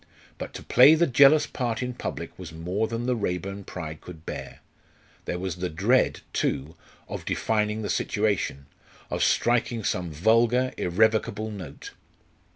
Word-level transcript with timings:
But 0.39 0.55
to 0.55 0.63
play 0.63 0.95
the 0.95 1.05
jealous 1.05 1.45
part 1.45 1.83
in 1.83 1.93
public 1.93 2.39
was 2.39 2.51
more 2.51 2.87
than 2.87 3.05
the 3.05 3.15
Raeburn 3.15 3.65
pride 3.65 4.01
could 4.01 4.25
bear. 4.25 4.61
There 5.25 5.37
was 5.37 5.57
the 5.57 5.69
dread, 5.69 6.21
too, 6.33 6.75
of 7.07 7.23
defining 7.23 7.83
the 7.83 7.89
situation 7.91 8.65
of 9.11 9.23
striking 9.23 9.83
some 9.83 10.09
vulgar 10.09 10.73
irrevocable 10.75 11.51
note. 11.51 11.91